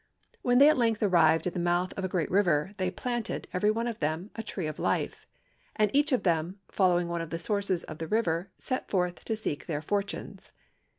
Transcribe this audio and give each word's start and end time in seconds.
When 0.41 0.57
they 0.57 0.67
at 0.67 0.79
length 0.79 1.03
arrived 1.03 1.45
at 1.45 1.53
the 1.53 1.59
mouth 1.59 1.93
of 1.93 2.03
a 2.03 2.07
great 2.07 2.31
river, 2.31 2.73
they 2.77 2.89
planted, 2.89 3.47
every 3.53 3.69
one 3.69 3.85
of 3.85 3.99
them, 3.99 4.31
a 4.35 4.41
tree 4.41 4.65
of 4.65 4.79
life; 4.79 5.27
and 5.75 5.91
each 5.93 6.11
of 6.11 6.23
them, 6.23 6.59
following 6.71 7.07
one 7.07 7.21
of 7.21 7.29
the 7.29 7.37
sources 7.37 7.83
of 7.83 7.99
the 7.99 8.07
river, 8.07 8.49
set 8.57 8.89
forth 8.89 9.23
to 9.25 9.37
seek 9.37 9.67
their 9.67 9.83
fortunes. 9.83 10.53